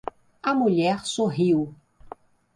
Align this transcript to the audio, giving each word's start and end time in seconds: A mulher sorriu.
A 0.41 0.51
mulher 0.55 1.05
sorriu. 1.05 1.75